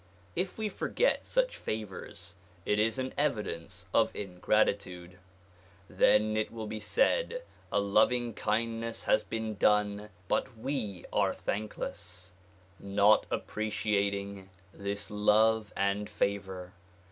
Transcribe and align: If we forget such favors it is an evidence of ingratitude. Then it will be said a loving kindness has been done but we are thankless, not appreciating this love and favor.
If 0.35 0.57
we 0.57 0.67
forget 0.67 1.27
such 1.27 1.55
favors 1.57 2.33
it 2.65 2.79
is 2.79 2.97
an 2.97 3.13
evidence 3.19 3.85
of 3.93 4.15
ingratitude. 4.15 5.19
Then 5.87 6.35
it 6.35 6.49
will 6.51 6.65
be 6.65 6.79
said 6.79 7.43
a 7.71 7.79
loving 7.79 8.33
kindness 8.33 9.03
has 9.03 9.23
been 9.23 9.57
done 9.57 10.09
but 10.27 10.57
we 10.57 11.05
are 11.13 11.35
thankless, 11.35 12.33
not 12.79 13.27
appreciating 13.29 14.49
this 14.73 15.11
love 15.11 15.71
and 15.75 16.09
favor. 16.09 16.73